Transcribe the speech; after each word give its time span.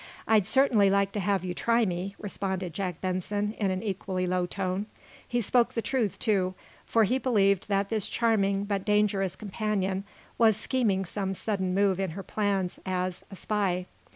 "I'd 0.27 0.47
certainly 0.47 0.89
like 0.89 1.11
to 1.11 1.19
have 1.19 1.45
you 1.45 1.53
try 1.53 1.85
me," 1.85 2.15
responded 2.17 2.73
Jack 2.73 3.01
Benson, 3.01 3.53
in 3.59 3.69
an 3.69 3.83
equally 3.83 4.25
low 4.25 4.47
tone. 4.47 4.87
He 5.27 5.41
spoke 5.41 5.73
the 5.75 5.81
truth, 5.83 6.17
too, 6.17 6.55
for 6.87 7.03
he 7.03 7.19
believed 7.19 7.69
that 7.69 7.89
this 7.89 8.07
charming 8.07 8.63
but 8.63 8.83
dangerous 8.83 9.35
companion 9.35 10.03
was 10.39 10.57
scheming 10.57 11.05
some 11.05 11.35
sudden 11.35 11.75
move 11.75 11.99
in 11.99 12.09
her 12.17 12.23
plans 12.23 12.79
as, 12.83 13.23
a 13.29 13.35
spy. 13.35 13.85